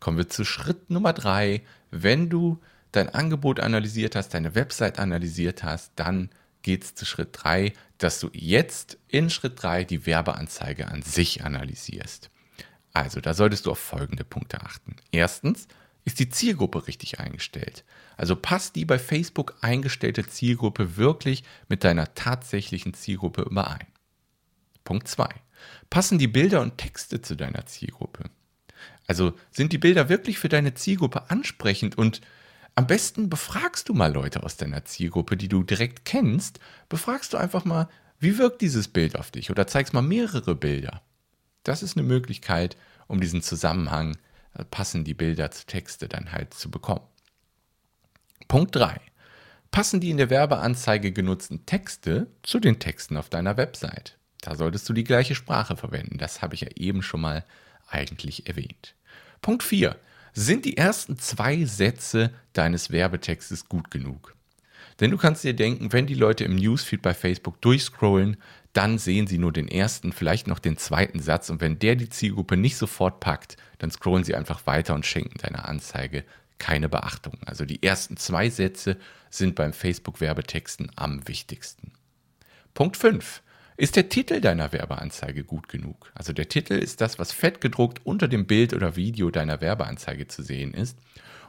Kommen 0.00 0.18
wir 0.18 0.28
zu 0.28 0.44
Schritt 0.44 0.90
Nummer 0.90 1.12
drei. 1.12 1.62
Wenn 1.90 2.28
du 2.28 2.60
dein 2.92 3.08
Angebot 3.08 3.60
analysiert 3.60 4.14
hast, 4.14 4.34
deine 4.34 4.54
Website 4.54 4.98
analysiert 4.98 5.62
hast, 5.62 5.92
dann 5.96 6.30
geht 6.62 6.84
es 6.84 6.94
zu 6.94 7.04
Schritt 7.04 7.30
drei, 7.32 7.72
dass 7.98 8.20
du 8.20 8.30
jetzt 8.32 8.98
in 9.08 9.30
Schritt 9.30 9.60
drei 9.62 9.84
die 9.84 10.06
Werbeanzeige 10.06 10.88
an 10.88 11.02
sich 11.02 11.44
analysierst. 11.44 12.30
Also 12.92 13.20
da 13.20 13.34
solltest 13.34 13.66
du 13.66 13.70
auf 13.70 13.78
folgende 13.78 14.24
Punkte 14.24 14.60
achten. 14.60 14.96
Erstens, 15.10 15.66
ist 16.04 16.18
die 16.18 16.28
Zielgruppe 16.28 16.86
richtig 16.86 17.20
eingestellt? 17.20 17.84
Also 18.16 18.34
passt 18.34 18.76
die 18.76 18.84
bei 18.84 18.98
Facebook 18.98 19.56
eingestellte 19.60 20.26
Zielgruppe 20.26 20.96
wirklich 20.96 21.44
mit 21.68 21.84
deiner 21.84 22.14
tatsächlichen 22.14 22.94
Zielgruppe 22.94 23.42
überein? 23.42 23.86
Punkt 24.84 25.06
2. 25.06 25.28
Passen 25.90 26.18
die 26.18 26.28
Bilder 26.28 26.60
und 26.60 26.78
Texte 26.78 27.22
zu 27.22 27.36
deiner 27.36 27.66
Zielgruppe? 27.66 28.24
Also 29.06 29.34
sind 29.50 29.72
die 29.72 29.78
Bilder 29.78 30.08
wirklich 30.08 30.38
für 30.38 30.48
deine 30.48 30.74
Zielgruppe 30.74 31.30
ansprechend 31.30 31.96
und 31.96 32.20
am 32.74 32.86
besten 32.86 33.28
befragst 33.28 33.88
du 33.88 33.94
mal 33.94 34.12
Leute 34.12 34.42
aus 34.42 34.56
deiner 34.56 34.84
Zielgruppe, 34.84 35.36
die 35.36 35.48
du 35.48 35.62
direkt 35.62 36.04
kennst, 36.04 36.58
befragst 36.88 37.32
du 37.32 37.36
einfach 37.36 37.64
mal, 37.64 37.88
wie 38.18 38.38
wirkt 38.38 38.62
dieses 38.62 38.88
Bild 38.88 39.16
auf 39.16 39.30
dich 39.30 39.50
oder 39.50 39.66
zeigst 39.66 39.92
mal 39.92 40.02
mehrere 40.02 40.54
Bilder. 40.54 41.02
Das 41.64 41.82
ist 41.82 41.96
eine 41.96 42.06
Möglichkeit, 42.06 42.76
um 43.08 43.20
diesen 43.20 43.42
Zusammenhang 43.42 44.14
äh, 44.14 44.31
passen 44.70 45.04
die 45.04 45.14
Bilder 45.14 45.50
zu 45.50 45.66
Texte 45.66 46.08
dann 46.08 46.32
halt 46.32 46.54
zu 46.54 46.70
bekommen. 46.70 47.06
Punkt 48.48 48.74
3. 48.76 49.00
Passen 49.70 50.00
die 50.00 50.10
in 50.10 50.18
der 50.18 50.28
Werbeanzeige 50.28 51.12
genutzten 51.12 51.64
Texte 51.64 52.26
zu 52.42 52.60
den 52.60 52.78
Texten 52.78 53.16
auf 53.16 53.30
deiner 53.30 53.56
Website? 53.56 54.18
Da 54.42 54.54
solltest 54.54 54.88
du 54.88 54.92
die 54.92 55.04
gleiche 55.04 55.34
Sprache 55.34 55.76
verwenden. 55.76 56.18
Das 56.18 56.42
habe 56.42 56.54
ich 56.54 56.60
ja 56.60 56.68
eben 56.74 57.02
schon 57.02 57.22
mal 57.22 57.44
eigentlich 57.88 58.48
erwähnt. 58.48 58.94
Punkt 59.40 59.62
4. 59.62 59.96
Sind 60.34 60.64
die 60.64 60.76
ersten 60.76 61.18
zwei 61.18 61.64
Sätze 61.64 62.32
deines 62.52 62.90
Werbetextes 62.90 63.68
gut 63.68 63.90
genug? 63.90 64.34
Denn 65.00 65.10
du 65.10 65.16
kannst 65.16 65.44
dir 65.44 65.54
denken, 65.54 65.92
wenn 65.92 66.06
die 66.06 66.14
Leute 66.14 66.44
im 66.44 66.56
Newsfeed 66.56 67.02
bei 67.02 67.14
Facebook 67.14 67.60
durchscrollen, 67.60 68.36
dann 68.72 68.98
sehen 68.98 69.26
sie 69.26 69.38
nur 69.38 69.52
den 69.52 69.68
ersten, 69.68 70.12
vielleicht 70.12 70.46
noch 70.46 70.58
den 70.58 70.76
zweiten 70.76 71.20
Satz 71.20 71.50
und 71.50 71.60
wenn 71.60 71.78
der 71.78 71.96
die 71.96 72.08
Zielgruppe 72.08 72.56
nicht 72.56 72.76
sofort 72.76 73.20
packt, 73.20 73.56
dann 73.78 73.90
scrollen 73.90 74.24
sie 74.24 74.34
einfach 74.34 74.66
weiter 74.66 74.94
und 74.94 75.06
schenken 75.06 75.38
deiner 75.38 75.68
Anzeige 75.68 76.24
keine 76.58 76.88
Beachtung. 76.88 77.38
Also 77.44 77.64
die 77.64 77.82
ersten 77.82 78.16
zwei 78.16 78.48
Sätze 78.48 78.96
sind 79.30 79.54
beim 79.56 79.72
Facebook-Werbetexten 79.72 80.92
am 80.96 81.26
wichtigsten. 81.26 81.92
Punkt 82.72 82.96
5. 82.96 83.42
Ist 83.82 83.96
der 83.96 84.08
Titel 84.08 84.40
deiner 84.40 84.72
Werbeanzeige 84.72 85.42
gut 85.42 85.68
genug? 85.68 86.12
Also 86.14 86.32
der 86.32 86.48
Titel 86.48 86.74
ist 86.74 87.00
das, 87.00 87.18
was 87.18 87.32
fett 87.32 87.60
gedruckt 87.60 88.00
unter 88.06 88.28
dem 88.28 88.46
Bild 88.46 88.74
oder 88.74 88.94
Video 88.94 89.32
deiner 89.32 89.60
Werbeanzeige 89.60 90.28
zu 90.28 90.44
sehen 90.44 90.72
ist. 90.72 90.96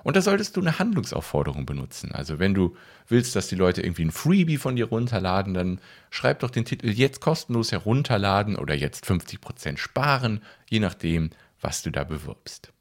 Und 0.02 0.16
da 0.16 0.22
solltest 0.24 0.58
du 0.58 0.62
eine 0.62 0.80
Handlungsaufforderung 0.80 1.68
benutzen. 1.68 2.12
Also 2.12 2.40
wenn 2.40 2.56
du 2.56 2.76
willst, 3.08 3.36
dass 3.36 3.50
die 3.50 3.56
Leute 3.56 3.84
irgendwie 3.84 4.06
ein 4.06 4.12
Freebie 4.12 4.58
von 4.58 4.76
dir 4.76 4.86
runterladen, 4.86 5.54
dann 5.54 5.80
schreib 6.10 6.40
doch 6.40 6.50
den 6.50 6.66
Titel 6.66 6.90
jetzt 6.90 7.22
kostenlos 7.22 7.72
herunterladen 7.72 8.56
oder 8.56 8.74
jetzt 8.74 9.06
50% 9.06 9.78
sparen, 9.78 10.42
je 10.68 10.80
nachdem, 10.80 11.30
was 11.62 11.84
du 11.84 11.92
da 11.92 12.04
bewirbst. 12.04 12.74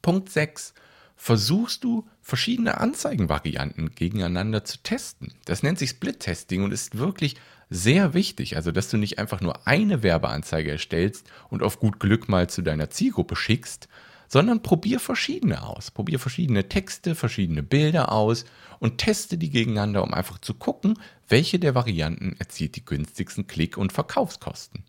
Punkt 0.00 0.30
6. 0.30 0.72
Versuchst 1.16 1.84
du 1.84 2.08
verschiedene 2.22 2.80
Anzeigenvarianten 2.80 3.94
gegeneinander 3.94 4.64
zu 4.64 4.78
testen. 4.82 5.34
Das 5.44 5.62
nennt 5.62 5.78
sich 5.78 5.90
Split-Testing 5.90 6.64
und 6.64 6.72
ist 6.72 6.96
wirklich 6.96 7.36
sehr 7.70 8.14
wichtig. 8.14 8.56
Also, 8.56 8.72
dass 8.72 8.88
du 8.88 8.96
nicht 8.96 9.18
einfach 9.18 9.40
nur 9.40 9.66
eine 9.66 10.02
Werbeanzeige 10.02 10.72
erstellst 10.72 11.30
und 11.50 11.62
auf 11.62 11.78
gut 11.80 12.00
Glück 12.00 12.28
mal 12.28 12.48
zu 12.48 12.62
deiner 12.62 12.90
Zielgruppe 12.90 13.36
schickst, 13.36 13.88
sondern 14.28 14.62
probier 14.62 15.00
verschiedene 15.00 15.62
aus. 15.62 15.90
Probier 15.90 16.18
verschiedene 16.18 16.68
Texte, 16.68 17.14
verschiedene 17.14 17.62
Bilder 17.62 18.12
aus 18.12 18.44
und 18.80 18.98
teste 18.98 19.38
die 19.38 19.50
gegeneinander, 19.50 20.02
um 20.02 20.14
einfach 20.14 20.38
zu 20.38 20.54
gucken, 20.54 20.98
welche 21.28 21.58
der 21.58 21.74
Varianten 21.74 22.36
erzielt 22.38 22.76
die 22.76 22.84
günstigsten 22.84 23.46
Klick- 23.46 23.76
und 23.76 23.92
Verkaufskosten. 23.92 24.84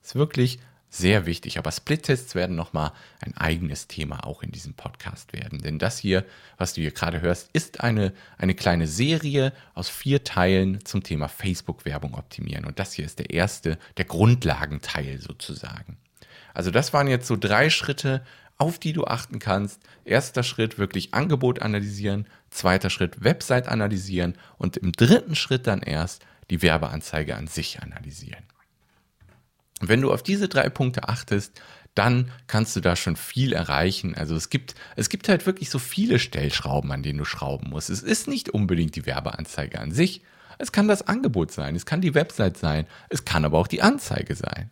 Das 0.00 0.10
ist 0.10 0.14
wirklich 0.14 0.58
sehr 0.94 1.24
wichtig, 1.24 1.56
aber 1.56 1.72
Split-Tests 1.72 2.34
werden 2.34 2.54
nochmal 2.54 2.92
ein 3.20 3.34
eigenes 3.34 3.88
Thema 3.88 4.26
auch 4.26 4.42
in 4.42 4.52
diesem 4.52 4.74
Podcast 4.74 5.32
werden. 5.32 5.58
Denn 5.58 5.78
das 5.78 5.96
hier, 5.96 6.22
was 6.58 6.74
du 6.74 6.82
hier 6.82 6.90
gerade 6.90 7.22
hörst, 7.22 7.48
ist 7.54 7.80
eine, 7.80 8.12
eine 8.36 8.54
kleine 8.54 8.86
Serie 8.86 9.54
aus 9.72 9.88
vier 9.88 10.22
Teilen 10.22 10.84
zum 10.84 11.02
Thema 11.02 11.28
Facebook-Werbung 11.28 12.12
optimieren. 12.14 12.66
Und 12.66 12.78
das 12.78 12.92
hier 12.92 13.06
ist 13.06 13.18
der 13.18 13.30
erste, 13.30 13.78
der 13.96 14.04
Grundlagenteil 14.04 15.18
sozusagen. 15.18 15.96
Also 16.52 16.70
das 16.70 16.92
waren 16.92 17.08
jetzt 17.08 17.26
so 17.26 17.36
drei 17.36 17.70
Schritte, 17.70 18.22
auf 18.58 18.78
die 18.78 18.92
du 18.92 19.06
achten 19.06 19.38
kannst. 19.38 19.80
Erster 20.04 20.42
Schritt 20.42 20.76
wirklich 20.76 21.14
Angebot 21.14 21.62
analysieren, 21.62 22.26
zweiter 22.50 22.90
Schritt 22.90 23.24
Website 23.24 23.66
analysieren 23.66 24.34
und 24.58 24.76
im 24.76 24.92
dritten 24.92 25.36
Schritt 25.36 25.66
dann 25.66 25.80
erst 25.80 26.26
die 26.50 26.60
Werbeanzeige 26.60 27.34
an 27.34 27.46
sich 27.46 27.80
analysieren. 27.80 28.44
Und 29.82 29.88
wenn 29.88 30.00
du 30.00 30.12
auf 30.12 30.22
diese 30.22 30.48
drei 30.48 30.68
Punkte 30.68 31.08
achtest, 31.08 31.60
dann 31.96 32.30
kannst 32.46 32.76
du 32.76 32.80
da 32.80 32.94
schon 32.94 33.16
viel 33.16 33.52
erreichen. 33.52 34.14
Also 34.14 34.36
es 34.36 34.48
gibt, 34.48 34.76
es 34.94 35.08
gibt 35.08 35.28
halt 35.28 35.44
wirklich 35.44 35.70
so 35.70 35.80
viele 35.80 36.20
Stellschrauben, 36.20 36.92
an 36.92 37.02
denen 37.02 37.18
du 37.18 37.24
schrauben 37.24 37.70
musst. 37.70 37.90
Es 37.90 38.00
ist 38.00 38.28
nicht 38.28 38.48
unbedingt 38.48 38.94
die 38.94 39.06
Werbeanzeige 39.06 39.80
an 39.80 39.90
sich. 39.90 40.22
Es 40.58 40.70
kann 40.70 40.86
das 40.86 41.08
Angebot 41.08 41.50
sein, 41.50 41.74
es 41.74 41.84
kann 41.84 42.00
die 42.00 42.14
Website 42.14 42.56
sein, 42.56 42.86
es 43.08 43.24
kann 43.24 43.44
aber 43.44 43.58
auch 43.58 43.66
die 43.66 43.82
Anzeige 43.82 44.36
sein. 44.36 44.70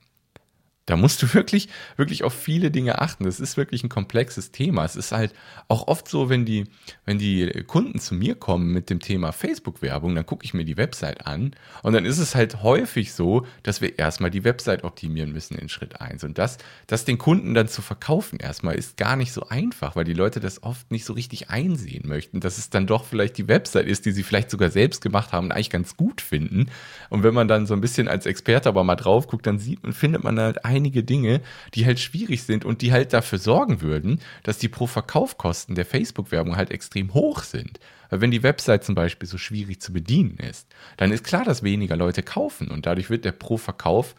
Da 0.91 0.97
musst 0.97 1.23
du 1.23 1.33
wirklich, 1.35 1.69
wirklich 1.97 2.25
auf 2.25 2.35
viele 2.35 2.73
Dinge 2.73 3.01
achten. 3.01 3.23
Das 3.23 3.39
ist 3.39 3.57
wirklich 3.57 3.85
ein 3.85 3.89
komplexes 3.89 4.51
Thema. 4.51 4.85
Es 4.85 4.97
ist 4.97 5.13
halt 5.13 5.33
auch 5.69 5.87
oft 5.87 6.09
so, 6.09 6.29
wenn 6.29 6.45
die, 6.45 6.65
wenn 7.05 7.17
die 7.17 7.49
Kunden 7.69 8.01
zu 8.01 8.13
mir 8.13 8.35
kommen 8.35 8.73
mit 8.73 8.91
dem 8.91 8.99
Thema 8.99 9.31
Facebook-Werbung, 9.31 10.17
dann 10.17 10.27
gucke 10.27 10.45
ich 10.45 10.53
mir 10.53 10.65
die 10.65 10.77
Website 10.77 11.29
an 11.29 11.53
und 11.85 11.93
dann 11.93 12.05
ist 12.05 12.19
es 12.19 12.35
halt 12.35 12.65
häufig 12.65 13.13
so, 13.13 13.47
dass 13.63 13.81
wir 13.81 14.01
erstmal 14.01 14.33
die 14.33 14.43
Website 14.43 14.83
optimieren 14.83 15.31
müssen 15.31 15.57
in 15.57 15.69
Schritt 15.69 16.01
1. 16.01 16.25
Und 16.25 16.39
das, 16.39 16.59
das 16.89 17.05
den 17.05 17.19
Kunden 17.19 17.55
dann 17.55 17.69
zu 17.69 17.83
verkaufen 17.83 18.41
erstmal 18.41 18.75
ist 18.75 18.97
gar 18.97 19.15
nicht 19.15 19.33
so 19.33 19.49
einfach, 19.49 19.95
weil 19.95 20.05
die 20.05 20.13
Leute 20.13 20.41
das 20.41 20.65
oft 20.65 20.91
nicht 20.91 21.05
so 21.05 21.13
richtig 21.13 21.51
einsehen 21.51 22.09
möchten, 22.09 22.41
dass 22.41 22.59
es 22.59 22.69
dann 22.69 22.89
doch 22.89 23.05
vielleicht 23.05 23.39
die 23.39 23.47
Website 23.47 23.87
ist, 23.87 24.07
die 24.07 24.13
sie 24.13 24.25
vielleicht 24.25 24.51
sogar 24.51 24.71
selbst 24.71 25.03
gemacht 25.03 25.33
haben 25.33 25.47
und 25.47 25.53
eigentlich 25.53 25.71
ganz 25.71 25.97
gut 25.97 26.21
finden. 26.21 26.67
Und 27.11 27.23
wenn 27.23 27.35
man 27.35 27.47
dann 27.47 27.67
so 27.67 27.75
ein 27.75 27.81
bisschen 27.81 28.09
als 28.09 28.27
Experte 28.27 28.69
aber 28.69 28.83
mal 28.83 28.97
drauf 28.97 29.29
guckt, 29.29 29.47
dann 29.47 29.61
sieht 29.61 29.85
man, 29.85 29.93
findet 29.93 30.25
man 30.25 30.41
halt 30.41 30.65
einige 30.81 31.05
Dinge, 31.05 31.43
die 31.75 31.85
halt 31.85 32.01
schwierig 32.01 32.43
sind 32.43 32.65
und 32.65 32.81
die 32.81 32.93
halt 32.93 33.13
dafür 33.13 33.39
sorgen 33.39 33.83
würden, 33.83 34.21
dass 34.43 34.59
die 34.59 34.69
Pro-Verkauf-Kosten 34.69 35.75
der 35.75 35.85
Facebook-Werbung 35.85 36.57
halt 36.57 36.71
extrem 36.71 37.13
hoch 37.13 37.43
sind. 37.43 37.79
Weil 38.09 38.23
wenn 38.23 38.31
die 38.31 38.43
Website 38.43 38.83
zum 38.83 38.95
Beispiel 38.95 39.29
so 39.29 39.39
schwierig 39.39 39.81
zu 39.81 39.93
bedienen 39.93 40.39
ist, 40.39 40.67
dann 40.97 41.13
ist 41.13 41.25
klar, 41.25 41.45
dass 41.45 41.63
weniger 41.63 41.97
Leute 41.97 42.23
kaufen 42.23 42.69
und 42.69 42.87
dadurch 42.87 43.11
wird 43.11 43.25
der 43.25 43.33
Pro-Verkauf 43.33 44.15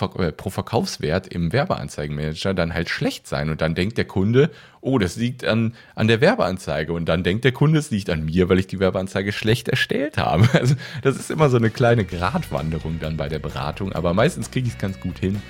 äh, 0.00 0.32
pro 0.32 0.50
Verkaufswert 0.50 1.28
im 1.28 1.52
Werbeanzeigenmanager 1.52 2.54
dann 2.54 2.72
halt 2.72 2.88
schlecht 2.88 3.28
sein. 3.28 3.50
Und 3.50 3.60
dann 3.60 3.74
denkt 3.74 3.98
der 3.98 4.06
Kunde, 4.06 4.50
oh, 4.80 4.98
das 4.98 5.16
liegt 5.16 5.44
an, 5.44 5.74
an 5.94 6.08
der 6.08 6.20
Werbeanzeige. 6.20 6.92
Und 6.92 7.04
dann 7.04 7.22
denkt 7.22 7.44
der 7.44 7.52
Kunde, 7.52 7.78
es 7.78 7.90
liegt 7.90 8.08
an 8.08 8.24
mir, 8.24 8.48
weil 8.48 8.58
ich 8.58 8.66
die 8.66 8.80
Werbeanzeige 8.80 9.30
schlecht 9.32 9.68
erstellt 9.68 10.16
habe. 10.16 10.48
Also 10.64 10.76
das 11.02 11.16
ist 11.16 11.30
immer 11.30 11.50
so 11.50 11.58
eine 11.58 11.68
kleine 11.68 12.04
Gratwanderung 12.04 12.98
dann 12.98 13.18
bei 13.18 13.28
der 13.28 13.38
Beratung. 13.38 13.92
Aber 13.92 14.14
meistens 14.14 14.50
kriege 14.50 14.66
ich 14.66 14.74
es 14.74 14.78
ganz 14.78 14.98
gut 14.98 15.18
hin, 15.18 15.42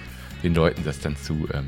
den 0.45 0.55
Leuten 0.55 0.85
das 0.85 1.01
dann 1.01 1.17
zu, 1.17 1.49
ähm, 1.53 1.67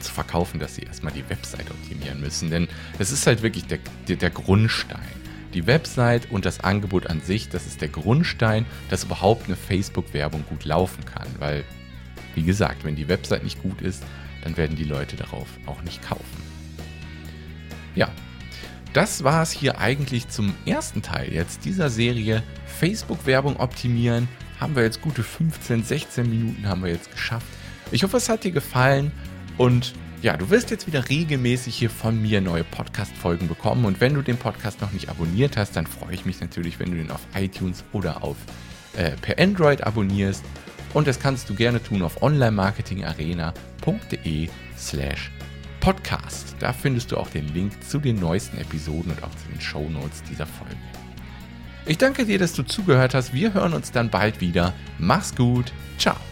zu 0.00 0.12
verkaufen, 0.12 0.58
dass 0.58 0.74
sie 0.74 0.82
erstmal 0.82 1.12
die 1.12 1.28
Website 1.28 1.70
optimieren 1.70 2.20
müssen. 2.20 2.50
Denn 2.50 2.66
es 2.98 3.12
ist 3.12 3.26
halt 3.26 3.42
wirklich 3.42 3.66
der, 3.66 3.78
der, 4.08 4.16
der 4.16 4.30
Grundstein. 4.30 5.20
Die 5.54 5.66
Website 5.66 6.30
und 6.30 6.44
das 6.44 6.60
Angebot 6.60 7.08
an 7.08 7.20
sich, 7.20 7.48
das 7.48 7.66
ist 7.66 7.80
der 7.80 7.88
Grundstein, 7.88 8.66
dass 8.88 9.04
überhaupt 9.04 9.46
eine 9.46 9.56
Facebook-Werbung 9.56 10.44
gut 10.48 10.64
laufen 10.64 11.04
kann. 11.04 11.28
Weil 11.38 11.64
wie 12.34 12.42
gesagt, 12.42 12.84
wenn 12.84 12.96
die 12.96 13.08
Website 13.08 13.44
nicht 13.44 13.62
gut 13.62 13.82
ist, 13.82 14.02
dann 14.42 14.56
werden 14.56 14.76
die 14.76 14.84
Leute 14.84 15.16
darauf 15.16 15.48
auch 15.66 15.82
nicht 15.82 16.02
kaufen. 16.02 16.42
Ja, 17.94 18.10
das 18.92 19.24
war 19.24 19.42
es 19.42 19.50
hier 19.50 19.78
eigentlich 19.78 20.28
zum 20.28 20.54
ersten 20.66 21.02
Teil 21.02 21.32
jetzt 21.32 21.64
dieser 21.64 21.90
Serie 21.90 22.42
Facebook-Werbung 22.66 23.56
optimieren. 23.56 24.28
Haben 24.58 24.76
wir 24.76 24.82
jetzt 24.84 25.00
gute 25.02 25.22
15, 25.22 25.84
16 25.84 26.28
Minuten 26.28 26.66
haben 26.66 26.82
wir 26.82 26.90
jetzt 26.90 27.10
geschafft. 27.10 27.46
Ich 27.90 28.02
hoffe, 28.02 28.18
es 28.18 28.28
hat 28.28 28.44
dir 28.44 28.52
gefallen 28.52 29.10
und 29.58 29.94
ja, 30.22 30.36
du 30.36 30.50
wirst 30.50 30.70
jetzt 30.70 30.86
wieder 30.86 31.08
regelmäßig 31.08 31.74
hier 31.74 31.90
von 31.90 32.20
mir 32.20 32.42
neue 32.42 32.62
Podcast-Folgen 32.62 33.48
bekommen. 33.48 33.86
Und 33.86 34.02
wenn 34.02 34.12
du 34.14 34.22
den 34.22 34.36
Podcast 34.36 34.82
noch 34.82 34.92
nicht 34.92 35.08
abonniert 35.08 35.56
hast, 35.56 35.76
dann 35.76 35.86
freue 35.86 36.12
ich 36.12 36.26
mich 36.26 36.40
natürlich, 36.40 36.78
wenn 36.78 36.90
du 36.90 36.98
den 36.98 37.10
auf 37.10 37.26
iTunes 37.34 37.84
oder 37.92 38.22
auf 38.22 38.36
äh, 38.96 39.12
per 39.12 39.38
Android 39.38 39.82
abonnierst. 39.82 40.44
Und 40.92 41.06
das 41.06 41.20
kannst 41.20 41.48
du 41.48 41.54
gerne 41.54 41.82
tun 41.82 42.02
auf 42.02 42.20
onlinemarketingarena.de 42.22 44.50
slash 44.76 45.30
podcast. 45.80 46.54
Da 46.58 46.74
findest 46.74 47.12
du 47.12 47.16
auch 47.16 47.30
den 47.30 47.48
Link 47.54 47.82
zu 47.82 47.98
den 47.98 48.20
neuesten 48.20 48.58
Episoden 48.58 49.12
und 49.12 49.22
auch 49.22 49.30
zu 49.30 49.48
den 49.50 49.60
Show 49.60 49.88
Notes 49.88 50.22
dieser 50.24 50.46
Folge. 50.46 50.76
Ich 51.86 51.96
danke 51.96 52.26
dir, 52.26 52.38
dass 52.38 52.52
du 52.52 52.62
zugehört 52.62 53.14
hast. 53.14 53.32
Wir 53.32 53.54
hören 53.54 53.72
uns 53.72 53.90
dann 53.90 54.10
bald 54.10 54.42
wieder. 54.42 54.74
Mach's 54.98 55.34
gut. 55.34 55.72
Ciao. 55.98 56.29